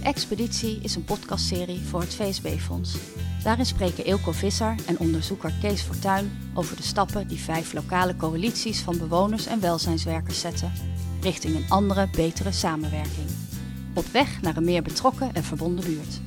De 0.00 0.06
Expeditie 0.06 0.78
is 0.82 0.94
een 0.94 1.04
podcastserie 1.04 1.80
voor 1.80 2.00
het 2.00 2.14
VSB-fonds. 2.14 2.96
Daarin 3.42 3.66
spreken 3.66 4.04
Eelco 4.04 4.32
Visser 4.32 4.74
en 4.86 4.98
onderzoeker 4.98 5.52
Kees 5.60 5.82
Fortuin 5.82 6.50
over 6.54 6.76
de 6.76 6.82
stappen 6.82 7.28
die 7.28 7.38
vijf 7.38 7.72
lokale 7.72 8.16
coalities 8.16 8.80
van 8.80 8.98
bewoners 8.98 9.46
en 9.46 9.60
welzijnswerkers 9.60 10.40
zetten 10.40 10.72
richting 11.20 11.56
een 11.56 11.64
andere, 11.68 12.08
betere 12.16 12.52
samenwerking. 12.52 13.26
Op 13.94 14.04
weg 14.04 14.42
naar 14.42 14.56
een 14.56 14.64
meer 14.64 14.82
betrokken 14.82 15.34
en 15.34 15.44
verbonden 15.44 15.84
buurt. 15.84 16.20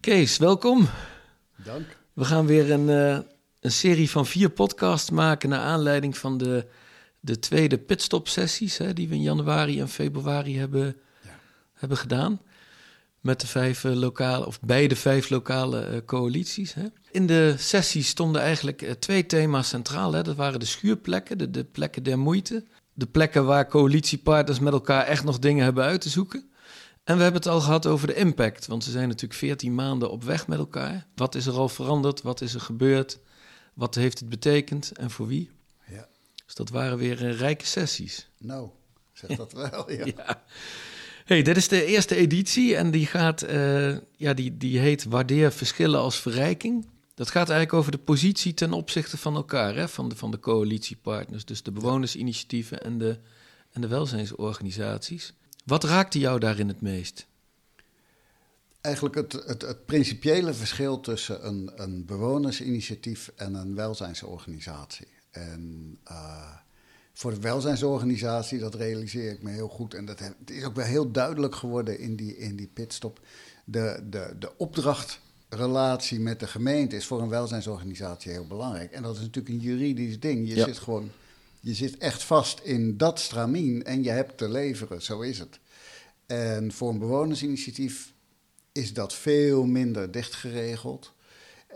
Kees, 0.00 0.38
welkom. 0.38 0.88
Dank. 1.64 1.96
We 2.12 2.24
gaan 2.24 2.46
weer 2.46 2.70
een, 2.70 2.88
uh, 2.88 3.18
een 3.60 3.72
serie 3.72 4.10
van 4.10 4.26
vier 4.26 4.50
podcasts 4.50 5.10
maken 5.10 5.48
naar 5.48 5.60
aanleiding 5.60 6.18
van 6.18 6.38
de, 6.38 6.66
de 7.20 7.38
tweede 7.38 7.78
pitstop-sessies 7.78 8.78
hè, 8.78 8.92
die 8.92 9.08
we 9.08 9.14
in 9.14 9.22
januari 9.22 9.80
en 9.80 9.88
februari 9.88 10.58
hebben, 10.58 10.96
ja. 11.22 11.38
hebben 11.74 11.98
gedaan. 11.98 12.40
Met 13.20 13.40
de 13.40 13.46
vijf 13.46 13.84
uh, 13.84 13.94
lokale, 13.94 14.46
of 14.46 14.60
bij 14.60 14.88
de 14.88 14.96
vijf 14.96 15.30
lokale 15.30 15.88
uh, 15.90 15.96
coalities. 16.06 16.74
Hè. 16.74 16.86
In 17.10 17.26
de 17.26 17.54
sessies 17.58 18.08
stonden 18.08 18.40
eigenlijk 18.40 18.94
twee 18.98 19.26
thema's 19.26 19.68
centraal. 19.68 20.12
Hè. 20.12 20.22
Dat 20.22 20.36
waren 20.36 20.60
de 20.60 20.66
schuurplekken, 20.66 21.38
de, 21.38 21.50
de 21.50 21.64
plekken 21.64 22.02
der 22.02 22.18
moeite. 22.18 22.64
De 22.92 23.06
plekken 23.06 23.44
waar 23.44 23.68
coalitiepartners 23.68 24.58
met 24.58 24.72
elkaar 24.72 25.04
echt 25.04 25.24
nog 25.24 25.38
dingen 25.38 25.64
hebben 25.64 25.84
uit 25.84 26.00
te 26.00 26.08
zoeken. 26.08 26.50
En 27.04 27.16
we 27.16 27.22
hebben 27.22 27.40
het 27.40 27.50
al 27.50 27.60
gehad 27.60 27.86
over 27.86 28.06
de 28.06 28.14
impact, 28.14 28.66
want 28.66 28.84
ze 28.84 28.90
zijn 28.90 29.08
natuurlijk 29.08 29.38
14 29.38 29.74
maanden 29.74 30.10
op 30.10 30.24
weg 30.24 30.46
met 30.46 30.58
elkaar. 30.58 31.06
Wat 31.14 31.34
is 31.34 31.46
er 31.46 31.54
al 31.54 31.68
veranderd? 31.68 32.22
Wat 32.22 32.40
is 32.40 32.54
er 32.54 32.60
gebeurd? 32.60 33.18
Wat 33.74 33.94
heeft 33.94 34.18
het 34.18 34.28
betekend 34.28 34.92
en 34.92 35.10
voor 35.10 35.26
wie? 35.26 35.50
Dus 36.50 36.58
dat 36.58 36.68
waren 36.70 36.98
weer 36.98 37.22
uh, 37.22 37.38
rijke 37.38 37.66
sessies. 37.66 38.28
Nou, 38.38 38.68
zeg 39.12 39.36
dat 39.36 39.52
wel, 39.52 39.92
ja. 39.92 40.04
ja. 40.16 40.42
Hey, 41.24 41.42
dit 41.42 41.56
is 41.56 41.68
de 41.68 41.84
eerste 41.84 42.16
editie 42.16 42.76
en 42.76 42.90
die, 42.90 43.06
gaat, 43.06 43.42
uh, 43.42 43.96
ja, 44.16 44.34
die, 44.34 44.56
die 44.56 44.78
heet 44.78 45.04
Waardeer 45.04 45.52
verschillen 45.52 46.00
als 46.00 46.20
verrijking. 46.20 46.86
Dat 47.14 47.30
gaat 47.30 47.48
eigenlijk 47.48 47.78
over 47.78 47.92
de 47.92 47.98
positie 47.98 48.54
ten 48.54 48.72
opzichte 48.72 49.18
van 49.18 49.34
elkaar, 49.34 49.74
hè, 49.74 49.88
van, 49.88 50.08
de, 50.08 50.16
van 50.16 50.30
de 50.30 50.38
coalitiepartners. 50.38 51.44
Dus 51.44 51.62
de 51.62 51.72
bewonersinitiatieven 51.72 52.82
en 52.82 52.98
de, 52.98 53.18
en 53.72 53.80
de 53.80 53.88
welzijnsorganisaties. 53.88 55.32
Wat 55.64 55.84
raakte 55.84 56.18
jou 56.18 56.38
daarin 56.38 56.68
het 56.68 56.80
meest? 56.80 57.26
Eigenlijk 58.80 59.14
het, 59.14 59.32
het, 59.32 59.62
het 59.62 59.86
principiële 59.86 60.54
verschil 60.54 61.00
tussen 61.00 61.46
een, 61.46 61.70
een 61.74 62.04
bewonersinitiatief 62.04 63.32
en 63.36 63.54
een 63.54 63.74
welzijnsorganisatie. 63.74 65.06
En 65.30 65.98
uh, 66.10 66.54
voor 67.12 67.34
de 67.34 67.40
welzijnsorganisatie, 67.40 68.58
dat 68.58 68.74
realiseer 68.74 69.32
ik 69.32 69.42
me 69.42 69.50
heel 69.50 69.68
goed. 69.68 69.94
En 69.94 70.04
dat 70.04 70.18
het 70.18 70.50
is 70.50 70.64
ook 70.64 70.74
wel 70.74 70.84
heel 70.84 71.10
duidelijk 71.10 71.54
geworden 71.54 71.98
in 71.98 72.16
die, 72.16 72.36
in 72.36 72.56
die 72.56 72.70
pitstop. 72.72 73.20
De, 73.64 74.06
de, 74.10 74.34
de 74.38 74.56
opdrachtrelatie 74.56 76.20
met 76.20 76.40
de 76.40 76.46
gemeente 76.46 76.96
is 76.96 77.06
voor 77.06 77.22
een 77.22 77.28
welzijnsorganisatie 77.28 78.32
heel 78.32 78.46
belangrijk. 78.46 78.92
En 78.92 79.02
dat 79.02 79.14
is 79.14 79.20
natuurlijk 79.20 79.54
een 79.54 79.60
juridisch 79.60 80.20
ding. 80.20 80.48
Je 80.48 80.54
zit 80.54 80.78
gewoon 80.78 81.10
je 81.60 81.74
zit 81.74 81.98
echt 81.98 82.22
vast 82.22 82.60
in 82.60 82.96
dat 82.96 83.20
stramien 83.20 83.84
en 83.84 84.02
je 84.02 84.10
hebt 84.10 84.38
te 84.38 84.48
leveren, 84.48 85.02
zo 85.02 85.20
is 85.20 85.38
het. 85.38 85.58
En 86.26 86.72
voor 86.72 86.90
een 86.90 86.98
bewonersinitiatief 86.98 88.12
is 88.72 88.92
dat 88.92 89.14
veel 89.14 89.66
minder 89.66 90.10
dicht 90.10 90.34
geregeld. 90.34 91.12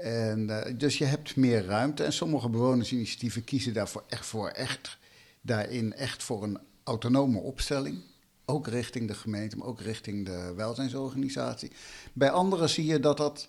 En, 0.00 0.48
uh, 0.48 0.60
dus 0.76 0.98
je 0.98 1.04
hebt 1.04 1.36
meer 1.36 1.64
ruimte. 1.64 2.04
En 2.04 2.12
sommige 2.12 2.48
bewonersinitiatieven 2.48 3.44
kiezen 3.44 3.74
daarvoor 3.74 4.04
echt 4.08 4.26
voor 4.26 4.48
echt, 4.48 4.98
daarin 5.40 5.94
echt 5.94 6.22
voor 6.22 6.42
een 6.42 6.58
autonome 6.84 7.38
opstelling. 7.38 8.02
Ook 8.44 8.66
richting 8.66 9.08
de 9.08 9.14
gemeente, 9.14 9.56
maar 9.56 9.66
ook 9.66 9.80
richting 9.80 10.26
de 10.26 10.52
welzijnsorganisatie. 10.56 11.70
Bij 12.12 12.30
anderen 12.30 12.68
zie 12.68 12.86
je 12.86 13.00
dat 13.00 13.16
dat 13.16 13.48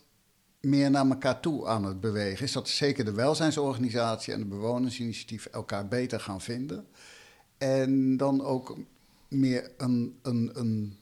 meer 0.59 0.92
naar 0.92 1.09
elkaar 1.09 1.40
toe 1.40 1.68
aan 1.68 1.84
het 1.84 2.00
bewegen 2.00 2.46
is. 2.46 2.52
Dat 2.52 2.70
zeker 2.70 3.06
de 3.06 3.12
welzijnsorganisatie 3.12 4.34
en 4.34 4.40
de 4.40 4.46
bewonersinitiatief 4.46 5.46
elkaar 5.46 5.88
beter 5.88 6.20
gaan 6.20 6.41
vinden. 6.41 6.88
En 7.58 8.18
dan 8.18 8.44
ook 8.44 8.78
meer 9.28 9.72
een, 9.78 10.20
een, 10.22 10.52
een 10.53 10.97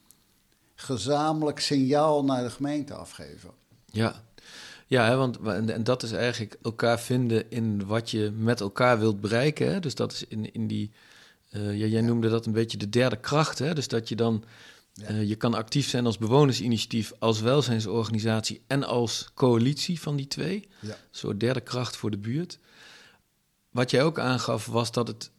gezamenlijk 0.75 1.59
signaal 1.59 2.23
naar 2.23 2.43
de 2.43 2.49
gemeente 2.49 2.93
afgeven. 2.93 3.51
Ja, 3.85 4.23
ja 4.93 5.05
hè, 5.07 5.15
want 5.15 5.37
en 5.69 5.83
dat 5.83 6.03
is 6.03 6.11
eigenlijk 6.11 6.57
elkaar 6.61 6.99
vinden 6.99 7.51
in 7.51 7.85
wat 7.85 8.11
je 8.11 8.31
met 8.35 8.59
elkaar 8.61 8.99
wilt 8.99 9.21
bereiken. 9.21 9.73
Hè? 9.73 9.79
Dus 9.79 9.95
dat 9.95 10.11
is 10.11 10.25
in, 10.27 10.53
in 10.53 10.67
die. 10.67 10.91
Uh, 11.51 11.77
ja, 11.77 11.85
jij 11.85 12.01
noemde 12.01 12.29
dat 12.29 12.45
een 12.45 12.51
beetje 12.51 12.77
de 12.77 12.89
derde 12.89 13.19
kracht. 13.19 13.59
Hè? 13.59 13.73
Dus 13.73 13.87
dat 13.87 14.09
je 14.09 14.15
dan 14.15 14.43
uh, 15.09 15.23
je 15.23 15.35
kan 15.35 15.53
actief 15.53 15.89
zijn 15.89 16.05
als 16.05 16.17
bewonersinitiatief, 16.17 17.13
als 17.19 17.41
welzijnsorganisatie 17.41 18.61
en 18.67 18.83
als 18.83 19.29
coalitie 19.33 20.01
van 20.01 20.15
die 20.15 20.27
twee. 20.27 20.67
Ja. 20.79 20.89
Een 20.89 20.95
soort 21.11 21.39
derde 21.39 21.61
kracht 21.61 21.95
voor 21.95 22.11
de 22.11 22.17
buurt. 22.17 22.59
Wat 23.69 23.91
jij 23.91 24.03
ook 24.03 24.19
aangaf 24.19 24.65
was 24.65 24.91
dat, 24.91 25.07
het, 25.07 25.31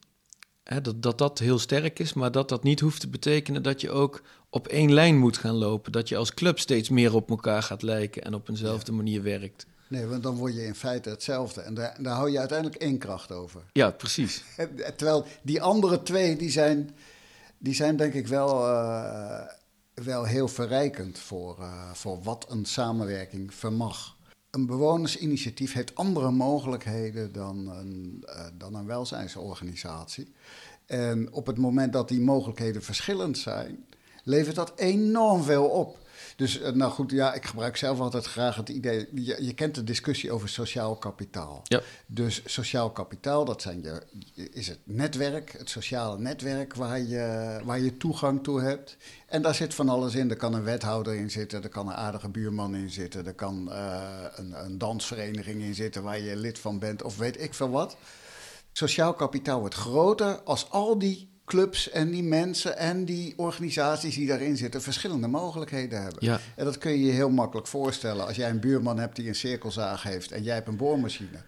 hè, 0.65 0.81
dat, 0.81 1.03
dat 1.03 1.19
dat 1.19 1.39
heel 1.39 1.59
sterk 1.59 1.99
is, 1.99 2.13
maar 2.13 2.33
dat 2.33 2.49
dat 2.49 2.63
niet 2.63 2.81
hoeft 2.81 3.01
te 3.01 3.09
betekenen 3.09 3.63
dat 3.63 3.81
je 3.81 3.91
ook 3.91 4.23
op 4.51 4.69
één 4.69 4.93
lijn 4.93 5.19
moet 5.19 5.37
gaan 5.37 5.55
lopen. 5.55 5.93
Dat 5.93 6.09
je 6.09 6.17
als 6.17 6.35
club 6.35 6.59
steeds 6.59 6.89
meer 6.89 7.15
op 7.15 7.31
elkaar 7.31 7.63
gaat 7.63 7.83
lijken 7.83 8.23
en 8.23 8.35
op 8.35 8.49
eenzelfde 8.49 8.93
manier 8.93 9.23
werkt. 9.23 9.67
Nee, 9.89 10.07
want 10.07 10.23
dan 10.23 10.37
word 10.37 10.55
je 10.55 10.65
in 10.65 10.75
feite 10.75 11.11
hetzelfde. 11.11 11.61
En 11.61 11.75
daar, 11.75 11.97
daar 12.03 12.15
hou 12.15 12.31
je 12.31 12.39
uiteindelijk 12.39 12.81
één 12.81 12.99
kracht 12.99 13.33
over. 13.33 13.63
Ja, 13.73 13.91
precies. 13.91 14.45
Terwijl 14.97 15.27
die 15.43 15.63
andere 15.63 16.03
twee, 16.03 16.37
die 16.37 16.51
zijn 16.51 16.91
die 17.65 17.75
zijn 17.75 17.97
denk 17.97 18.15
ik 18.15 18.27
wel, 18.27 18.69
uh, 18.69 19.41
wel 19.95 20.25
heel 20.25 20.49
verrijkend 20.49 21.19
voor, 21.19 21.57
uh, 21.61 21.93
voor 21.93 22.23
wat 22.23 22.47
een 22.49 22.65
samenwerking 22.65 23.55
vermag. 23.55 24.14
Een 24.55 24.67
bewonersinitiatief 24.67 25.73
heeft 25.73 25.95
andere 25.95 26.31
mogelijkheden 26.31 27.33
dan 27.33 27.69
een, 27.69 28.25
uh, 28.27 28.47
dan 28.59 28.75
een 28.75 28.87
welzijnsorganisatie. 28.87 30.33
En 30.87 31.33
op 31.33 31.47
het 31.47 31.59
moment 31.59 31.93
dat 31.93 32.09
die 32.09 32.21
mogelijkheden 32.21 32.83
verschillend 32.83 33.39
zijn, 33.39 33.85
levert 34.23 34.57
dat 34.57 34.73
enorm 34.77 35.43
veel 35.43 35.65
op. 35.65 35.99
Dus 36.37 36.61
eh, 36.61 36.73
nou 36.73 36.93
goed, 36.93 37.11
ja, 37.11 37.35
ik 37.35 37.45
gebruik 37.45 37.77
zelf 37.77 38.01
altijd 38.01 38.25
graag 38.25 38.57
het 38.57 38.69
idee. 38.69 39.09
Je, 39.15 39.45
je 39.45 39.55
kent 39.55 39.75
de 39.75 39.85
discussie 39.85 40.33
over 40.33 40.49
sociaal 40.49 40.97
kapitaal. 40.97 41.61
Ja. 41.65 41.81
Dus 42.07 42.43
sociaal 42.45 42.91
kapitaal, 42.91 43.45
dat 43.45 43.63
zijn 43.63 43.83
je, 43.83 44.03
is 44.53 44.69
het 44.69 44.79
netwerk, 44.85 45.55
het 45.59 45.71
sociale 45.71 46.19
netwerk 46.19 46.75
waar 46.75 47.01
je, 47.01 47.59
waar 47.65 47.81
je 47.81 47.97
toegang 47.97 48.43
toe 48.43 48.61
hebt. 48.61 48.97
En 49.27 49.43
daar 49.43 49.55
zit 49.55 49.75
van 49.75 49.89
alles 49.89 50.15
in. 50.15 50.31
Er 50.31 50.37
kan 50.37 50.55
een 50.55 50.65
wethouder 50.65 51.15
in 51.15 51.31
zitten, 51.31 51.63
er 51.63 51.69
kan 51.69 51.89
een 51.89 51.95
aardige 51.95 52.29
buurman 52.29 52.75
in 52.75 52.91
zitten, 52.91 53.27
er 53.27 53.35
kan 53.35 53.69
uh, 53.69 54.03
een, 54.35 54.65
een 54.65 54.79
dansvereniging 54.79 55.63
in 55.63 55.75
zitten 55.75 56.03
waar 56.03 56.21
je 56.21 56.37
lid 56.37 56.59
van 56.59 56.79
bent, 56.79 57.03
of 57.03 57.17
weet 57.17 57.41
ik 57.41 57.55
veel 57.55 57.71
wat. 57.71 57.97
Sociaal 58.73 59.15
kapitaal 59.15 59.61
wordt 59.61 59.75
groter 59.75 60.41
als 60.41 60.71
al 60.71 60.99
die 60.99 61.34
clubs 61.44 61.91
en 61.91 62.10
die 62.10 62.22
mensen 62.22 62.78
en 62.78 63.05
die 63.05 63.34
organisaties 63.37 64.15
die 64.15 64.27
daarin 64.27 64.56
zitten 64.56 64.82
verschillende 64.82 65.28
mogelijkheden 65.28 66.03
hebben. 66.03 66.25
Ja. 66.25 66.41
En 66.56 66.65
dat 66.65 66.78
kun 66.78 66.91
je 66.91 67.05
je 67.05 67.12
heel 67.12 67.31
makkelijk 67.31 67.66
voorstellen. 67.66 68.27
Als 68.27 68.37
jij 68.37 68.50
een 68.50 68.60
buurman 68.60 68.99
hebt 68.99 69.16
die 69.16 69.28
een 69.28 69.34
cirkelzaag 69.34 70.03
heeft 70.03 70.32
en 70.32 70.43
jij 70.43 70.55
hebt 70.55 70.69
een 70.69 70.77
boormachine. 70.77 71.43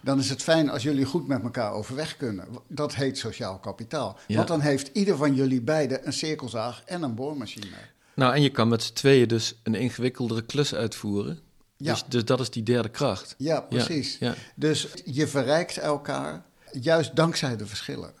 Dan 0.00 0.18
is 0.18 0.30
het 0.30 0.42
fijn 0.42 0.70
als 0.70 0.82
jullie 0.82 1.04
goed 1.04 1.26
met 1.26 1.42
elkaar 1.42 1.72
overweg 1.72 2.16
kunnen. 2.16 2.48
Dat 2.68 2.94
heet 2.94 3.18
sociaal 3.18 3.58
kapitaal. 3.58 4.18
Ja. 4.26 4.36
Want 4.36 4.48
dan 4.48 4.60
heeft 4.60 4.90
ieder 4.92 5.16
van 5.16 5.34
jullie 5.34 5.60
beiden 5.60 6.06
een 6.06 6.12
cirkelzaag 6.12 6.82
en 6.84 7.02
een 7.02 7.14
boormachine. 7.14 7.76
Nou, 8.14 8.34
en 8.34 8.42
je 8.42 8.50
kan 8.50 8.68
met 8.68 8.82
z'n 8.82 8.92
tweeën 8.92 9.28
dus 9.28 9.54
een 9.62 9.74
ingewikkeldere 9.74 10.42
klus 10.42 10.74
uitvoeren. 10.74 11.38
Ja. 11.76 11.92
Dus, 11.92 12.04
dus 12.08 12.24
dat 12.24 12.40
is 12.40 12.50
die 12.50 12.62
derde 12.62 12.88
kracht. 12.88 13.34
Ja, 13.38 13.60
precies. 13.60 14.16
Ja. 14.20 14.34
Dus 14.54 14.88
je 15.04 15.26
verrijkt 15.26 15.78
elkaar 15.78 16.42
juist 16.72 17.16
dankzij 17.16 17.56
de 17.56 17.66
verschillen. 17.66 18.12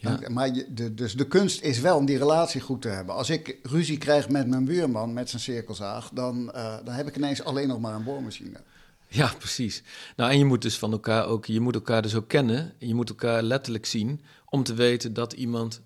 Ja. 0.00 0.18
maar 0.28 0.52
de, 0.68 0.94
dus 0.94 1.14
de 1.14 1.26
kunst 1.26 1.60
is 1.62 1.80
wel 1.80 1.96
om 1.96 2.06
die 2.06 2.18
relatie 2.18 2.60
goed 2.60 2.82
te 2.82 2.88
hebben. 2.88 3.14
Als 3.14 3.30
ik 3.30 3.58
ruzie 3.62 3.98
krijg 3.98 4.28
met 4.28 4.46
mijn 4.46 4.64
buurman 4.64 5.12
met 5.12 5.30
zijn 5.30 5.42
cirkelzaag, 5.42 6.10
dan, 6.12 6.52
uh, 6.54 6.76
dan 6.84 6.94
heb 6.94 7.08
ik 7.08 7.16
ineens 7.16 7.44
alleen 7.44 7.68
nog 7.68 7.80
maar 7.80 7.94
een 7.94 8.04
boormachine. 8.04 8.60
Ja, 9.08 9.32
precies. 9.38 9.82
Nou, 10.16 10.30
en 10.30 10.38
je 10.38 10.44
moet 10.44 10.62
dus 10.62 10.78
van 10.78 10.92
elkaar 10.92 11.26
ook, 11.26 11.46
je 11.46 11.60
moet 11.60 11.74
elkaar 11.74 12.02
dus 12.02 12.14
ook 12.14 12.28
kennen. 12.28 12.72
Je 12.78 12.94
moet 12.94 13.08
elkaar 13.08 13.42
letterlijk 13.42 13.86
zien 13.86 14.20
om 14.44 14.62
te 14.62 14.74
weten 14.74 15.12
dat 15.14 15.32
iemand 15.32 15.80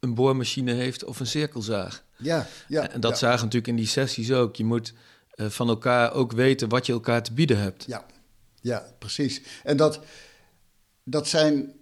een 0.00 0.14
boormachine 0.14 0.72
heeft 0.72 1.04
of 1.04 1.20
een 1.20 1.26
cirkelzaag. 1.26 2.04
Ja, 2.16 2.46
ja. 2.68 2.88
En 2.88 3.00
dat 3.00 3.10
ja. 3.10 3.16
zagen 3.16 3.44
natuurlijk 3.44 3.66
in 3.66 3.76
die 3.76 3.86
sessies 3.86 4.32
ook. 4.32 4.56
Je 4.56 4.64
moet 4.64 4.92
uh, 5.34 5.46
van 5.46 5.68
elkaar 5.68 6.12
ook 6.12 6.32
weten 6.32 6.68
wat 6.68 6.86
je 6.86 6.92
elkaar 6.92 7.22
te 7.22 7.32
bieden 7.32 7.58
hebt. 7.58 7.84
Ja, 7.86 8.06
ja 8.60 8.84
precies. 8.98 9.42
En 9.62 9.76
dat, 9.76 10.00
dat 11.04 11.28
zijn 11.28 11.72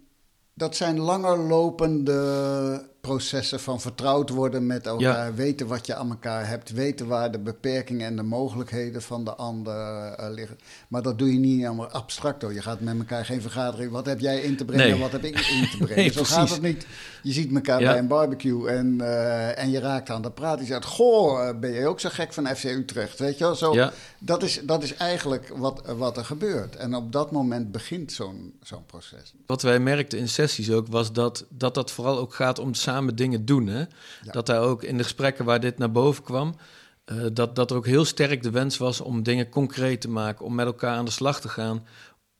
dat 0.53 0.75
zijn 0.75 0.99
langer 0.99 1.37
lopende 1.37 2.91
processen 3.07 3.59
van 3.59 3.81
vertrouwd 3.81 4.29
worden 4.29 4.65
met 4.67 4.85
elkaar, 4.85 5.35
weten 5.35 5.67
wat 5.67 5.85
je 5.85 5.95
aan 5.95 6.09
elkaar 6.09 6.47
hebt, 6.47 6.71
weten 6.71 7.07
waar 7.07 7.31
de 7.31 7.39
beperkingen 7.39 8.07
en 8.07 8.15
de 8.15 8.23
mogelijkheden 8.23 9.01
van 9.01 9.23
de 9.23 9.35
ander 9.35 9.75
uh, 9.75 10.25
liggen. 10.29 10.57
Maar 10.87 11.01
dat 11.01 11.17
doe 11.17 11.33
je 11.33 11.39
niet 11.39 11.65
allemaal 11.65 11.87
abstract 11.87 12.41
hoor. 12.41 12.53
Je 12.53 12.61
gaat 12.61 12.79
met 12.79 12.97
elkaar 12.97 13.25
geen 13.25 13.41
vergadering. 13.41 13.91
Wat 13.91 14.05
heb 14.05 14.19
jij 14.19 14.41
in 14.41 14.57
te 14.57 14.65
brengen? 14.65 14.89
Nee. 14.89 14.99
Wat 14.99 15.11
heb 15.11 15.23
ik 15.23 15.39
in 15.39 15.69
te 15.69 15.77
brengen? 15.77 15.95
nee, 16.03 16.11
Zo 16.11 16.23
gaat 16.23 16.49
het 16.49 16.61
niet. 16.61 16.85
Je 17.23 17.31
ziet 17.31 17.53
elkaar 17.55 17.79
bij 17.79 17.97
een 17.97 18.07
barbecue 18.07 18.69
en, 18.69 18.97
uh, 19.01 19.59
en 19.59 19.71
je 19.71 19.79
raakt 19.79 20.09
aan 20.09 20.21
de 20.21 20.31
praat. 20.31 20.59
Je 20.59 20.65
zegt: 20.65 20.85
Goh, 20.85 21.59
ben 21.59 21.71
je 21.71 21.87
ook 21.87 21.99
zo 21.99 22.09
gek 22.11 22.33
van 22.33 22.47
FC 22.47 22.63
Utrecht? 22.63 23.19
Weet 23.19 23.37
je 23.37 23.43
wel? 23.43 23.55
Zo, 23.55 23.73
ja. 23.73 23.91
dat, 24.19 24.43
is, 24.43 24.61
dat 24.63 24.83
is 24.83 24.95
eigenlijk 24.95 25.51
wat, 25.55 25.81
wat 25.97 26.17
er 26.17 26.25
gebeurt. 26.25 26.75
En 26.75 26.95
op 26.95 27.11
dat 27.11 27.31
moment 27.31 27.71
begint 27.71 28.11
zo'n 28.11 28.53
zo'n 28.61 28.85
proces. 28.85 29.33
Wat 29.45 29.61
wij 29.61 29.79
merkten 29.79 30.19
in 30.19 30.29
sessies 30.29 30.71
ook 30.71 30.87
was 30.87 31.13
dat 31.13 31.45
dat, 31.49 31.73
dat 31.73 31.91
vooral 31.91 32.17
ook 32.17 32.33
gaat 32.33 32.59
om 32.59 32.73
samen 32.73 32.91
dingen 33.13 33.45
doen. 33.45 33.67
Hè? 33.67 33.83
Dat 34.31 34.45
daar 34.45 34.61
ook 34.61 34.83
in 34.83 34.97
de 34.97 35.03
gesprekken 35.03 35.45
waar 35.45 35.59
dit 35.59 35.77
naar 35.77 35.91
boven 35.91 36.23
kwam, 36.23 36.55
uh, 37.05 37.25
dat, 37.33 37.55
dat 37.55 37.71
er 37.71 37.77
ook 37.77 37.85
heel 37.85 38.05
sterk 38.05 38.43
de 38.43 38.51
wens 38.51 38.77
was 38.77 39.01
om 39.01 39.23
dingen 39.23 39.49
concreet 39.49 40.01
te 40.01 40.09
maken, 40.09 40.45
om 40.45 40.55
met 40.55 40.65
elkaar 40.65 40.95
aan 40.95 41.05
de 41.05 41.11
slag 41.11 41.41
te 41.41 41.49
gaan. 41.49 41.85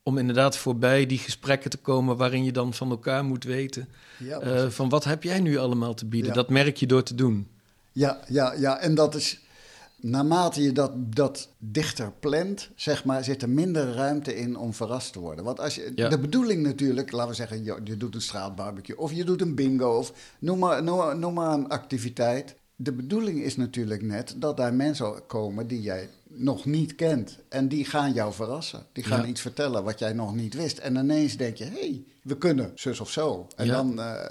Om 0.04 0.18
inderdaad 0.18 0.58
voorbij 0.58 1.06
die 1.06 1.18
gesprekken 1.18 1.70
te 1.70 1.78
komen 1.78 2.18
waarin 2.18 2.44
je 2.44 2.52
dan 2.52 2.74
van 2.74 2.90
elkaar 2.90 3.24
moet 3.24 3.44
weten. 3.44 3.90
Ja, 4.18 4.42
uh, 4.42 4.70
van 4.70 4.90
wat 4.90 5.04
heb 5.04 5.24
jij 5.24 5.40
nu 5.40 5.58
allemaal 5.58 5.94
te 5.94 6.06
bieden? 6.06 6.34
Dat 6.34 6.50
merk 6.50 6.78
je 6.78 6.88
door 6.88 7.04
te 7.04 7.16
doen. 7.16 7.48
Ja, 7.92 8.20
ja, 8.28 8.54
ja, 8.54 8.80
en 8.80 8.96
dat 8.96 9.16
is 9.16 9.40
naarmate 10.04 10.62
je 10.62 10.72
dat, 10.72 10.92
dat 10.96 11.50
dichter 11.58 12.12
plant, 12.20 12.70
zeg 12.76 13.06
maar, 13.06 13.24
zit 13.24 13.42
er 13.42 13.50
minder 13.50 13.94
ruimte 13.94 14.36
in 14.36 14.58
om 14.58 14.74
verrast 14.74 15.14
te 15.14 15.20
worden. 15.20 15.46
Want 15.46 15.60
als 15.60 15.76
je, 15.76 15.94
de 15.94 16.20
bedoeling 16.20 16.64
natuurlijk, 16.64 17.12
laten 17.12 17.30
we 17.30 17.36
zeggen, 17.36 17.64
je, 17.64 17.80
je, 17.84 17.98
doet 17.98 18.16
een 18.16 18.22
straatbarbecue 18.22 18.98
of 18.98 19.12
je 19.12 19.24
doet 19.24 19.42
een 19.42 19.56
bingo 19.56 19.98
of 19.98 20.36
noem 20.40 20.60
maar, 20.60 20.84
noem, 20.84 21.20
noem 21.20 21.34
maar 21.34 21.54
een 21.54 21.68
activiteit. 21.68 22.56
De 22.76 22.92
bedoeling 22.92 23.42
is 23.42 23.56
natuurlijk 23.56 24.02
net 24.02 24.36
dat 24.38 24.58
daar 24.58 24.74
mensen 24.74 25.26
komen 25.28 25.68
die 25.68 25.82
jij 25.82 26.10
nog 26.28 26.66
niet 26.66 26.96
kent. 26.96 27.38
En 27.50 27.68
die 27.68 27.86
gaan 27.86 28.14
jou 28.14 28.34
verrassen. 28.34 28.86
Die 28.92 29.04
gaan 29.04 29.28
iets 29.28 29.42
vertellen 29.42 29.84
wat 29.84 30.00
jij 30.00 30.14
nog 30.14 30.36
niet 30.36 30.54
wist. 30.54 30.78
En 30.78 30.96
ineens 30.96 31.38
denk 31.38 31.58
je, 31.58 31.64
hé, 31.64 31.80
hey, 31.80 32.04
we 32.22 32.38
kunnen 32.38 32.72
zus 32.76 33.00
of 33.00 33.12
zo. 33.12 33.48
En 33.56 33.68
dan, 33.68 34.00
uh, 34.00 34.24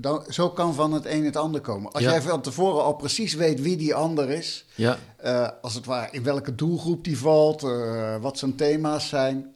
dan, 0.00 0.24
zo 0.28 0.50
kan 0.50 0.74
van 0.74 0.92
het 0.92 1.06
een 1.06 1.24
het 1.24 1.36
ander 1.36 1.60
komen. 1.60 1.92
Als 1.92 2.02
jij 2.02 2.22
van 2.22 2.42
tevoren 2.42 2.82
al 2.82 2.94
precies 2.94 3.34
weet 3.34 3.60
wie 3.60 3.76
die 3.76 3.94
ander 3.94 4.30
is, 4.30 4.64
ja. 4.74 4.98
Uh, 5.24 5.48
als 5.62 5.74
het 5.74 5.84
ware 5.84 6.08
in 6.10 6.22
welke 6.22 6.54
doelgroep 6.54 7.04
die 7.04 7.18
valt, 7.18 7.62
uh, 7.62 8.16
wat 8.16 8.38
zijn 8.38 8.54
thema's 8.54 9.08
zijn, 9.08 9.54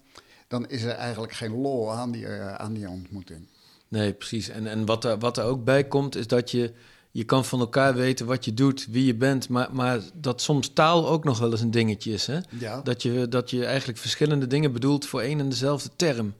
dan 0.49 0.69
is 0.69 0.83
er 0.83 0.95
eigenlijk 0.95 1.33
geen 1.33 1.61
lol 1.61 1.93
aan 1.93 2.11
die, 2.11 2.29
aan 2.56 2.73
die 2.73 2.88
ontmoeting. 2.88 3.47
Nee, 3.88 4.12
precies. 4.12 4.49
En, 4.49 4.67
en 4.67 4.87
wat, 4.87 5.05
er, 5.05 5.19
wat 5.19 5.38
er 5.38 5.45
ook 5.45 5.65
bij 5.65 5.85
komt, 5.85 6.17
is 6.17 6.27
dat 6.27 6.50
je 6.50 6.73
je 7.12 7.25
kan 7.25 7.44
van 7.44 7.61
elkaar 7.61 7.94
weten 7.94 8.26
wat 8.26 8.44
je 8.44 8.55
doet, 8.55 8.87
wie 8.91 9.05
je 9.05 9.14
bent, 9.14 9.49
maar, 9.49 9.69
maar 9.73 10.00
dat 10.14 10.41
soms 10.41 10.70
taal 10.73 11.09
ook 11.09 11.25
nog 11.25 11.38
wel 11.38 11.50
eens 11.50 11.61
een 11.61 11.70
dingetje 11.70 12.12
is. 12.12 12.26
Hè? 12.26 12.38
Ja. 12.49 12.81
Dat, 12.81 13.03
je, 13.03 13.29
dat 13.29 13.50
je 13.50 13.64
eigenlijk 13.64 13.99
verschillende 13.99 14.47
dingen 14.47 14.73
bedoelt 14.73 15.06
voor 15.06 15.20
één 15.20 15.41
en 15.41 15.49
dezelfde 15.49 15.91
term. 15.97 16.35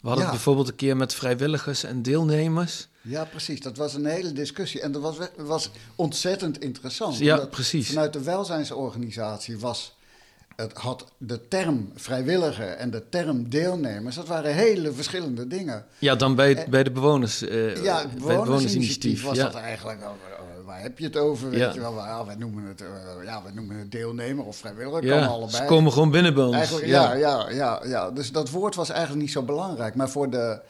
We 0.00 0.06
hadden 0.06 0.24
het 0.24 0.34
bijvoorbeeld 0.34 0.68
een 0.68 0.74
keer 0.74 0.96
met 0.96 1.14
vrijwilligers 1.14 1.84
en 1.84 2.02
deelnemers. 2.02 2.88
Ja, 3.02 3.24
precies. 3.24 3.60
Dat 3.60 3.76
was 3.76 3.94
een 3.94 4.06
hele 4.06 4.32
discussie. 4.32 4.80
En 4.80 4.92
dat 4.92 5.02
was, 5.02 5.16
was 5.36 5.70
ontzettend 5.94 6.58
interessant. 6.58 7.18
Ja, 7.18 7.46
precies. 7.46 7.88
Vanuit 7.88 8.12
de 8.12 8.22
welzijnsorganisatie 8.22 9.58
was 9.58 9.94
het 10.60 10.78
had 10.78 11.04
de 11.18 11.48
term 11.48 11.90
vrijwilliger 11.94 12.68
en 12.68 12.90
de 12.90 13.08
term 13.08 13.48
deelnemers, 13.48 14.16
dat 14.16 14.26
waren 14.26 14.54
hele 14.54 14.92
verschillende 14.92 15.46
dingen. 15.46 15.84
Ja, 15.98 16.14
dan 16.14 16.34
bij, 16.34 16.66
bij 16.70 16.82
de 16.82 16.90
bewoners. 16.90 17.42
Uh, 17.42 17.84
ja, 17.84 18.00
het 18.00 18.14
bewonersinitiatief 18.14 19.24
was 19.24 19.38
dat 19.38 19.54
eigenlijk. 19.54 20.00
Uh, 20.00 20.06
waar 20.64 20.82
heb 20.82 20.98
je 20.98 21.04
het 21.04 21.16
over? 21.16 21.50
Weet 21.50 21.58
ja. 21.58 21.72
je 21.72 21.80
wel, 21.80 21.94
ja, 21.94 22.24
wij 22.26 22.34
noemen 22.34 22.64
het, 22.64 22.80
uh, 22.80 22.88
ja, 23.24 23.42
wij 23.42 23.52
noemen 23.52 23.76
het 23.76 23.92
deelnemer 23.92 24.44
of 24.44 24.56
vrijwilliger. 24.56 25.04
Ja, 25.04 25.26
allebei. 25.26 25.56
Ze 25.56 25.64
komen 25.64 25.92
gewoon 25.92 26.10
binnen 26.10 26.34
bij 26.34 26.44
ons. 26.44 26.80
Ja. 26.84 27.12
ja. 27.14 27.50
Ja, 27.50 27.80
ja, 27.84 28.10
Dus 28.10 28.32
dat 28.32 28.50
woord 28.50 28.74
was 28.74 28.90
eigenlijk 28.90 29.20
niet 29.20 29.32
zo 29.32 29.42
belangrijk. 29.42 29.94
Maar 29.94 30.08
voor 30.08 30.30
de, 30.30 30.60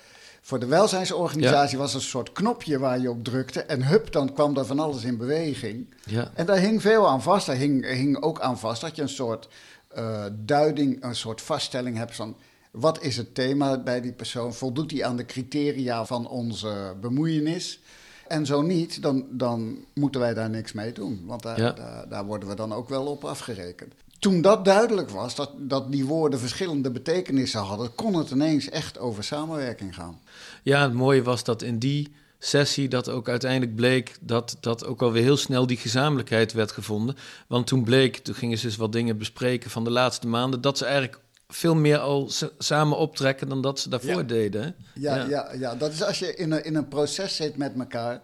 voor 0.40 0.58
de 0.58 0.66
welzijnsorganisatie 0.66 1.78
was 1.78 1.92
het 1.92 2.02
een 2.02 2.08
soort 2.08 2.32
knopje 2.32 2.78
waar 2.78 3.00
je 3.00 3.10
op 3.10 3.24
drukte. 3.24 3.62
En 3.62 3.82
hup, 3.84 4.12
dan 4.12 4.32
kwam 4.32 4.56
er 4.56 4.66
van 4.66 4.78
alles 4.78 5.04
in 5.04 5.16
beweging. 5.16 5.94
Ja. 6.04 6.30
En 6.34 6.46
daar 6.46 6.58
hing 6.58 6.82
veel 6.82 7.08
aan 7.08 7.22
vast. 7.22 7.46
Daar 7.46 7.56
hing, 7.56 7.86
hing 7.86 8.22
ook 8.22 8.40
aan 8.40 8.58
vast 8.58 8.80
dat 8.80 8.96
je 8.96 9.02
een 9.02 9.08
soort 9.08 9.48
uh, 9.98 10.24
duiding, 10.32 11.04
een 11.04 11.14
soort 11.14 11.40
vaststelling 11.40 11.96
hebt 11.96 12.14
van 12.14 12.36
wat 12.70 13.02
is 13.02 13.16
het 13.16 13.34
thema 13.34 13.78
bij 13.78 14.00
die 14.00 14.12
persoon? 14.12 14.54
Voldoet 14.54 14.90
hij 14.90 15.04
aan 15.04 15.16
de 15.16 15.26
criteria 15.26 16.06
van 16.06 16.28
onze 16.28 16.94
bemoeienis? 17.00 17.80
En 18.26 18.46
zo 18.46 18.62
niet, 18.62 19.02
dan, 19.02 19.26
dan 19.30 19.84
moeten 19.94 20.20
wij 20.20 20.34
daar 20.34 20.50
niks 20.50 20.72
mee 20.72 20.92
doen. 20.92 21.22
Want 21.26 21.42
daar, 21.42 21.56
daar, 21.56 22.08
daar, 22.08 22.24
worden 22.24 22.48
we 22.48 22.54
dan 22.54 22.72
ook 22.72 22.88
wel 22.88 23.06
op 23.06 23.24
afgerekend. 23.24 23.94
Toen 24.18 24.40
dat 24.40 24.64
duidelijk 24.64 25.10
was, 25.10 25.34
dat, 25.34 25.50
dat 25.58 25.92
die 25.92 26.04
woorden 26.04 26.38
verschillende 26.38 26.90
betekenissen 26.90 27.60
hadden, 27.60 27.94
kon 27.94 28.14
het 28.14 28.30
ineens 28.30 28.68
echt 28.68 28.98
over 28.98 29.24
samenwerking 29.24 29.94
gaan. 29.94 30.20
Ja, 30.62 30.82
het 30.82 30.92
mooie 30.92 31.22
was 31.22 31.44
dat 31.44 31.62
in 31.62 31.78
die 31.78 32.12
sessie 32.42 32.88
dat 32.88 33.08
ook 33.08 33.28
uiteindelijk 33.28 33.74
bleek 33.74 34.16
dat, 34.20 34.56
dat 34.60 34.84
ook 34.86 35.02
alweer 35.02 35.22
heel 35.22 35.36
snel 35.36 35.66
die 35.66 35.76
gezamenlijkheid 35.76 36.52
werd 36.52 36.72
gevonden. 36.72 37.16
Want 37.46 37.66
toen 37.66 37.84
bleek, 37.84 38.16
toen 38.16 38.34
gingen 38.34 38.58
ze 38.58 38.66
eens 38.66 38.76
wat 38.76 38.92
dingen 38.92 39.18
bespreken 39.18 39.70
van 39.70 39.84
de 39.84 39.90
laatste 39.90 40.26
maanden, 40.26 40.60
dat 40.60 40.78
ze 40.78 40.84
eigenlijk 40.84 41.18
veel 41.48 41.74
meer 41.74 41.98
al 41.98 42.30
samen 42.58 42.96
optrekken 42.96 43.48
dan 43.48 43.60
dat 43.60 43.80
ze 43.80 43.88
daarvoor 43.88 44.26
deden. 44.26 44.74
Ja, 44.94 45.16
ja, 45.16 45.24
ja. 45.28 45.52
Ja, 45.52 45.74
dat 45.74 45.92
is 45.92 46.02
als 46.02 46.18
je 46.18 46.34
in 46.34 46.50
een, 46.50 46.64
in 46.64 46.74
een 46.74 46.88
proces 46.88 47.36
zit 47.36 47.56
met 47.56 47.72
elkaar. 47.78 48.22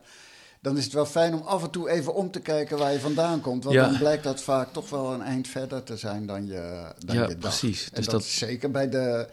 Dan 0.61 0.77
is 0.77 0.85
het 0.85 0.93
wel 0.93 1.07
fijn 1.07 1.35
om 1.35 1.41
af 1.41 1.63
en 1.63 1.71
toe 1.71 1.91
even 1.91 2.15
om 2.15 2.31
te 2.31 2.41
kijken 2.41 2.79
waar 2.79 2.93
je 2.93 3.01
vandaan 3.01 3.41
komt. 3.41 3.65
Want 3.65 3.77
dan 3.77 3.99
blijkt 3.99 4.25
dat 4.25 4.43
vaak 4.43 4.73
toch 4.73 4.91
wel 4.91 5.13
een 5.13 5.23
eind 5.23 5.49
verder 5.49 5.83
te 5.83 5.97
zijn 5.97 6.27
dan 6.27 6.47
je, 6.47 6.93
dan 6.99 7.17
ja, 7.17 7.29
je. 7.29 7.37
Precies. 7.37 7.85
En 7.85 7.95
dus 7.95 8.05
dat, 8.05 8.15
dat 8.15 8.23
is 8.23 8.39
zeker 8.39 8.71
bij, 8.71 8.89
de, 8.89 9.29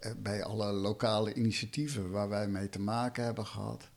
eh, 0.00 0.10
bij 0.16 0.44
alle 0.44 0.72
lokale 0.72 1.34
initiatieven 1.34 2.10
waar 2.10 2.28
wij 2.28 2.48
mee 2.48 2.68
te 2.68 2.80
maken 2.80 3.24
hebben 3.24 3.46
gehad 3.46 3.88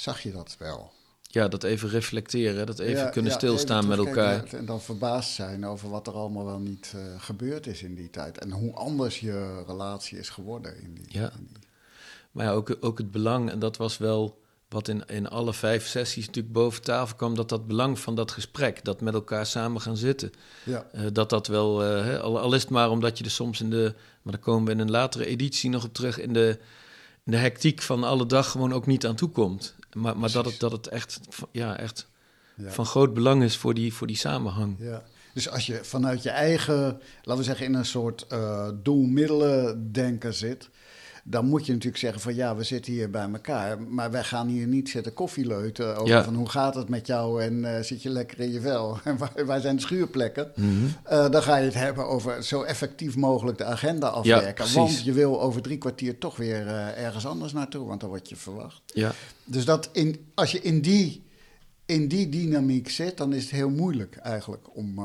zag 0.00 0.22
je 0.22 0.32
dat 0.32 0.56
wel. 0.58 0.92
Ja, 1.22 1.48
dat 1.48 1.62
even 1.62 1.88
reflecteren, 1.88 2.66
dat 2.66 2.78
even 2.78 3.10
kunnen 3.10 3.32
stilstaan 3.32 3.86
met 3.86 3.98
elkaar. 3.98 4.44
En 4.44 4.66
dan 4.66 4.80
verbaasd 4.80 5.34
zijn 5.34 5.66
over 5.66 5.90
wat 5.90 6.06
er 6.06 6.12
allemaal 6.12 6.44
wel 6.44 6.58
niet 6.58 6.92
uh, 6.96 7.02
gebeurd 7.18 7.66
is 7.66 7.82
in 7.82 7.94
die 7.94 8.10
tijd. 8.10 8.38
En 8.38 8.50
hoe 8.50 8.72
anders 8.74 9.20
je 9.20 9.64
relatie 9.66 10.18
is 10.18 10.28
geworden 10.28 10.82
in 10.82 10.94
die. 10.94 11.06
Ja. 11.08 11.32
Maar 12.32 12.44
ja, 12.44 12.52
ook, 12.52 12.76
ook 12.80 12.98
het 12.98 13.10
belang, 13.10 13.50
en 13.50 13.58
dat 13.58 13.76
was 13.76 13.98
wel 13.98 14.40
wat 14.68 14.88
in, 14.88 15.06
in 15.06 15.28
alle 15.28 15.54
vijf 15.54 15.86
sessies 15.86 16.26
natuurlijk 16.26 16.54
boven 16.54 16.82
tafel 16.82 17.16
kwam, 17.16 17.34
dat 17.34 17.48
dat 17.48 17.66
belang 17.66 17.98
van 17.98 18.14
dat 18.14 18.30
gesprek, 18.30 18.84
dat 18.84 19.00
met 19.00 19.14
elkaar 19.14 19.46
samen 19.46 19.80
gaan 19.80 19.96
zitten, 19.96 20.32
ja. 20.64 20.86
Uh, 20.94 21.06
dat 21.12 21.30
dat 21.30 21.46
wel, 21.46 21.84
uh, 21.84 22.20
al, 22.20 22.40
al 22.40 22.54
is 22.54 22.60
het 22.60 22.70
maar 22.70 22.90
omdat 22.90 23.18
je 23.18 23.24
er 23.24 23.30
soms 23.30 23.60
in 23.60 23.70
de, 23.70 23.94
maar 24.22 24.32
daar 24.32 24.42
komen 24.42 24.64
we 24.64 24.72
in 24.72 24.78
een 24.78 24.90
latere 24.90 25.26
editie 25.26 25.70
nog 25.70 25.84
op 25.84 25.94
terug, 25.94 26.20
in 26.20 26.32
de, 26.32 26.58
in 27.24 27.32
de 27.32 27.38
hectiek 27.38 27.82
van 27.82 28.04
alle 28.04 28.26
dag 28.26 28.50
gewoon 28.50 28.72
ook 28.72 28.86
niet 28.86 29.06
aan 29.06 29.16
toe 29.16 29.28
komt. 29.28 29.74
Maar, 29.92 30.18
maar 30.18 30.32
dat, 30.32 30.44
het, 30.44 30.60
dat 30.60 30.72
het 30.72 30.86
echt, 30.86 31.20
ja, 31.52 31.78
echt 31.78 32.08
van 32.66 32.86
groot 32.86 33.14
belang 33.14 33.42
is 33.42 33.56
voor 33.56 33.74
die, 33.74 33.94
voor 33.94 34.06
die 34.06 34.16
samenhang. 34.16 34.76
Ja. 34.78 35.02
Dus 35.34 35.48
als 35.48 35.66
je 35.66 35.84
vanuit 35.84 36.22
je 36.22 36.30
eigen, 36.30 37.00
laten 37.22 37.36
we 37.36 37.42
zeggen, 37.42 37.66
in 37.66 37.74
een 37.74 37.84
soort 37.84 38.26
uh, 38.32 38.68
doelmiddelen 38.82 39.92
denken 39.92 40.34
zit, 40.34 40.70
dan 41.30 41.46
moet 41.46 41.66
je 41.66 41.72
natuurlijk 41.72 41.98
zeggen 41.98 42.20
van 42.20 42.34
ja, 42.34 42.56
we 42.56 42.62
zitten 42.62 42.92
hier 42.92 43.10
bij 43.10 43.28
elkaar, 43.32 43.82
maar 43.82 44.10
wij 44.10 44.24
gaan 44.24 44.48
hier 44.48 44.66
niet 44.66 44.88
zitten 44.88 45.14
koffieleuten 45.14 45.96
over 45.96 46.24
van 46.24 46.34
hoe 46.34 46.48
gaat 46.48 46.74
het 46.74 46.88
met 46.88 47.06
jou 47.06 47.42
en 47.42 47.54
uh, 47.54 47.80
zit 47.80 48.02
je 48.02 48.08
lekker 48.08 48.40
in 48.40 48.52
je 48.52 48.60
vel 48.60 48.98
en 49.04 49.16
waar, 49.16 49.46
waar 49.46 49.60
zijn 49.60 49.76
de 49.76 49.82
schuurplekken. 49.82 50.52
Mm 50.54 50.86
uh, 51.12 51.30
dan 51.30 51.42
ga 51.42 51.56
je 51.56 51.64
het 51.64 51.74
hebben 51.74 52.06
over 52.06 52.42
zo 52.42 52.62
effectief 52.62 53.16
mogelijk 53.16 53.58
de 53.58 53.64
agenda 53.64 54.08
afwerken, 54.08 54.66
ja, 54.66 54.72
want 54.72 55.04
je 55.04 55.12
wil 55.12 55.42
over 55.42 55.62
drie 55.62 55.78
kwartier 55.78 56.18
toch 56.18 56.36
weer 56.36 56.66
uh, 56.66 57.04
ergens 57.04 57.26
anders 57.26 57.52
naartoe, 57.52 57.86
want 57.86 58.00
dan 58.00 58.08
word 58.08 58.28
je 58.28 58.36
verwacht. 58.36 58.82
Ja. 58.86 59.12
Dus 59.44 59.64
dat 59.64 59.88
in, 59.92 60.30
als 60.34 60.52
je 60.52 60.60
in 60.60 60.80
die 60.80 61.26
in 61.86 62.08
die 62.08 62.28
dynamiek 62.28 62.90
zit, 62.90 63.16
dan 63.16 63.32
is 63.32 63.42
het 63.42 63.50
heel 63.50 63.70
moeilijk 63.70 64.16
eigenlijk 64.16 64.76
om, 64.76 64.98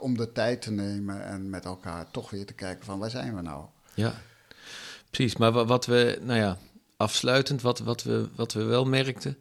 om 0.00 0.16
de 0.16 0.32
tijd 0.32 0.62
te 0.62 0.70
nemen 0.70 1.24
en 1.24 1.50
met 1.50 1.64
elkaar 1.64 2.10
toch 2.10 2.30
weer 2.30 2.46
te 2.46 2.52
kijken 2.52 2.84
van 2.84 2.98
waar 2.98 3.10
zijn 3.10 3.36
we 3.36 3.42
nou? 3.42 3.64
Ja. 3.94 4.14
Precies, 5.10 5.36
maar 5.36 5.52
wat 5.66 5.86
we, 5.86 6.18
nou 6.22 6.38
ja, 6.38 6.58
afsluitend, 6.96 7.62
wat, 7.62 7.78
wat, 7.78 8.02
we, 8.02 8.28
wat 8.36 8.52
we 8.52 8.62
wel 8.62 8.84
merkten, 8.84 9.36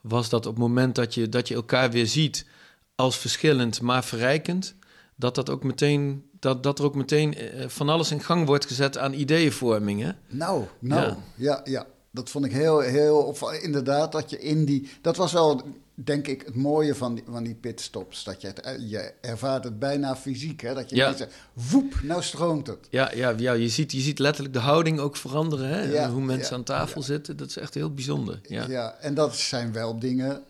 was 0.00 0.28
dat 0.28 0.46
op 0.46 0.52
het 0.52 0.62
moment 0.62 0.94
dat 0.94 1.14
je, 1.14 1.28
dat 1.28 1.48
je 1.48 1.54
elkaar 1.54 1.90
weer 1.90 2.06
ziet 2.06 2.46
als 2.94 3.18
verschillend, 3.18 3.80
maar 3.80 4.04
verrijkend, 4.04 4.74
dat, 5.16 5.34
dat, 5.34 5.50
ook 5.50 5.64
meteen, 5.64 6.24
dat, 6.40 6.62
dat 6.62 6.78
er 6.78 6.84
ook 6.84 6.94
meteen 6.94 7.34
eh, 7.34 7.68
van 7.68 7.88
alles 7.88 8.10
in 8.10 8.20
gang 8.20 8.46
wordt 8.46 8.66
gezet 8.66 8.98
aan 8.98 9.12
ideeënvorming. 9.12 10.02
Hè? 10.02 10.10
Nou, 10.28 10.64
nou, 10.78 11.06
ja, 11.06 11.16
ja. 11.36 11.60
ja. 11.64 11.86
Dat 12.10 12.30
vond 12.30 12.44
ik 12.44 12.52
heel, 12.52 12.80
heel 12.80 13.36
inderdaad, 13.62 14.12
dat 14.12 14.30
je 14.30 14.38
in 14.38 14.64
die. 14.64 14.90
Dat 15.00 15.16
was 15.16 15.32
wel 15.32 15.62
denk 15.94 16.26
ik, 16.26 16.42
het 16.42 16.54
mooie 16.54 16.94
van 16.94 17.14
die, 17.14 17.24
van 17.28 17.44
die 17.44 17.54
pitstops. 17.54 18.24
Dat 18.24 18.40
je, 18.40 18.46
het, 18.46 18.60
eh, 18.60 18.90
je 18.90 19.12
ervaart 19.20 19.64
het 19.64 19.78
bijna 19.78 20.16
fysiek. 20.16 20.60
Hè? 20.60 20.74
Dat 20.74 20.90
je 20.90 20.96
ja. 20.96 21.16
zegt, 21.16 21.34
woep, 21.70 22.00
nou 22.02 22.22
stroomt 22.22 22.66
het. 22.66 22.86
Ja, 22.90 23.10
ja, 23.14 23.34
ja 23.36 23.52
je, 23.52 23.68
ziet, 23.68 23.92
je 23.92 24.00
ziet 24.00 24.18
letterlijk 24.18 24.54
de 24.54 24.60
houding 24.60 24.98
ook 24.98 25.16
veranderen. 25.16 25.68
Hè? 25.68 26.08
Hoe 26.08 26.22
mensen 26.22 26.56
aan 26.56 26.64
tafel 26.64 27.02
zitten, 27.02 27.36
dat 27.36 27.48
is 27.48 27.56
echt 27.56 27.74
heel 27.74 27.94
bijzonder. 27.94 28.40
Ja, 28.42 28.68
ja 28.68 28.94
en 29.00 29.14
dat 29.14 29.36
zijn 29.36 29.72
wel 29.72 29.98
dingen 29.98 30.44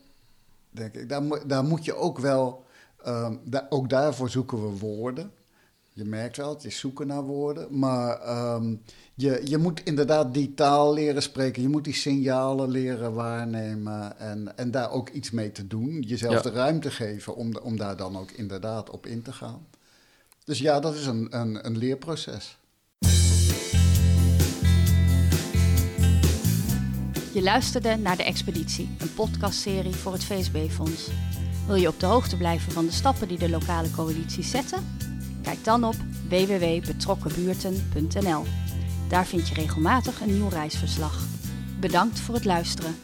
denk 0.74 0.94
ik. 0.94 1.08
Daar, 1.08 1.46
daar 1.46 1.64
moet 1.64 1.84
je 1.84 1.94
ook 1.94 2.18
wel, 2.18 2.64
um, 3.06 3.40
daar, 3.44 3.66
ook 3.68 3.88
daarvoor 3.88 4.30
zoeken 4.30 4.62
we 4.62 4.78
woorden. 4.78 5.32
Je 5.96 6.04
merkt 6.04 6.36
wel, 6.36 6.54
het 6.54 6.64
is 6.64 6.78
zoeken 6.78 7.06
naar 7.06 7.22
woorden. 7.22 7.78
Maar 7.78 8.36
um, 8.54 8.82
je, 9.14 9.40
je 9.44 9.58
moet 9.58 9.82
inderdaad 9.84 10.34
die 10.34 10.54
taal 10.54 10.94
leren 10.94 11.22
spreken. 11.22 11.62
Je 11.62 11.68
moet 11.68 11.84
die 11.84 11.94
signalen 11.94 12.70
leren 12.70 13.14
waarnemen. 13.14 14.18
En, 14.18 14.56
en 14.56 14.70
daar 14.70 14.90
ook 14.90 15.08
iets 15.08 15.30
mee 15.30 15.52
te 15.52 15.66
doen. 15.66 16.00
Jezelf 16.00 16.42
de 16.42 16.50
ruimte 16.50 16.90
geven 16.90 17.36
om, 17.36 17.56
om 17.56 17.76
daar 17.76 17.96
dan 17.96 18.18
ook 18.18 18.30
inderdaad 18.30 18.90
op 18.90 19.06
in 19.06 19.22
te 19.22 19.32
gaan. 19.32 19.66
Dus 20.44 20.58
ja, 20.58 20.80
dat 20.80 20.94
is 20.94 21.06
een, 21.06 21.26
een, 21.30 21.66
een 21.66 21.78
leerproces. 21.78 22.58
Je 27.32 27.42
luisterde 27.42 27.96
naar 27.96 28.16
De 28.16 28.24
Expeditie, 28.24 28.88
een 28.98 29.14
podcastserie 29.14 29.94
voor 29.94 30.12
het 30.12 30.24
VSB-fonds. 30.24 31.10
Wil 31.66 31.76
je 31.76 31.88
op 31.88 32.00
de 32.00 32.06
hoogte 32.06 32.36
blijven 32.36 32.72
van 32.72 32.86
de 32.86 32.92
stappen 32.92 33.28
die 33.28 33.38
de 33.38 33.50
lokale 33.50 33.90
coalities 33.90 34.50
zetten? 34.50 35.03
Kijk 35.44 35.64
dan 35.64 35.84
op 35.84 35.94
www.betrokkenbuurten.nl. 36.28 38.44
Daar 39.08 39.26
vind 39.26 39.48
je 39.48 39.54
regelmatig 39.54 40.20
een 40.20 40.34
nieuw 40.34 40.48
reisverslag. 40.48 41.26
Bedankt 41.80 42.20
voor 42.20 42.34
het 42.34 42.44
luisteren. 42.44 42.94